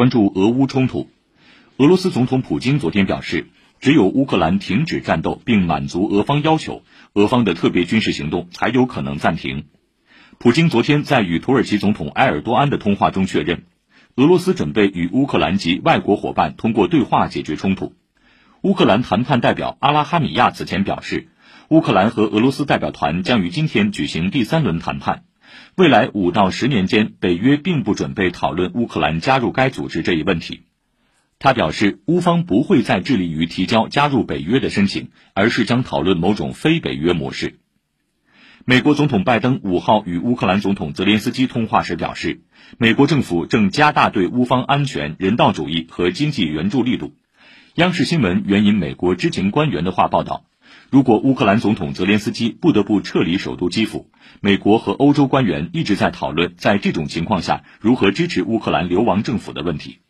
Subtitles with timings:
[0.00, 1.10] 关注俄乌冲突，
[1.76, 3.48] 俄罗斯总统普京昨天表示，
[3.80, 9.66] 只有乌克兰停止战斗并满足俄方要求，俄方的特别军事行动才有可能暂停。
[10.38, 13.64] 普京昨天在与土耳其总统埃尔多安的通话中确认，
[14.14, 17.92] 俄罗斯准备与乌克兰及外国伙伴通过对话解决冲突。
[18.62, 21.28] 乌克兰谈判代表阿拉哈米亚此前表示，
[21.68, 25.24] 乌克兰和俄罗斯代表团将于今天举行第三轮谈判。
[25.76, 30.62] 未来五到十年间，北约并不准备讨论乌克兰加入该组织这一问题。
[31.38, 37.60] 他表示，乌方不会再致力于提交加入北约的申请，而是将讨论某种非北约模式。
[38.66, 42.42] 美国总统拜登五号与乌克兰总统泽连斯基通话时表示，
[42.76, 47.14] 美国政府正加大对乌方安全、人道主义和经济援助力度。
[47.76, 50.44] 央视新闻援引美国知情官员的话报道。
[50.90, 60.00] 如果乌克兰总统泽连斯基不得不撤离首都基辅，美国和欧洲官员一直在讨论，在这种情况下如何支持乌克兰流亡政府的问题。